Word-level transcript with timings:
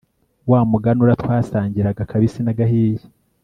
wa 0.51 0.61
muganura 0.71 1.19
twasangiraga 1.21 1.99
akabisi 2.03 2.39
nagahiye 2.41 3.03